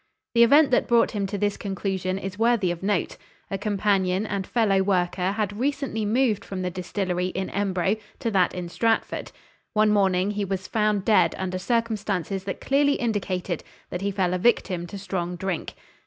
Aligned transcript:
The 0.33 0.41
event 0.41 0.71
that 0.71 0.87
brought 0.87 1.11
him 1.11 1.27
to 1.27 1.37
this 1.37 1.57
conclusion 1.57 2.17
is 2.17 2.39
worthy 2.39 2.71
of 2.71 2.81
note. 2.81 3.17
A 3.51 3.57
companion 3.59 4.25
and 4.25 4.47
fellow 4.47 4.81
worker 4.81 5.33
had 5.33 5.59
recently 5.59 6.05
moved 6.05 6.43
from 6.43 6.63
the 6.63 6.71
distillery 6.71 7.27
in 7.27 7.51
Embro 7.51 7.97
to 8.17 8.31
that 8.31 8.55
in 8.55 8.67
Stratford. 8.67 9.31
One 9.75 9.91
morning 9.91 10.31
he 10.31 10.43
was 10.43 10.65
found 10.65 11.05
dead 11.05 11.35
under 11.37 11.59
circumstances 11.59 12.45
that 12.45 12.59
clearly 12.61 12.93
indicated 12.93 13.63
that 13.91 14.01
he 14.01 14.09
fell 14.09 14.33
a 14.33 14.39
victim 14.39 14.87
to 14.87 14.97
strong 14.97 15.35
drink. 15.35 15.75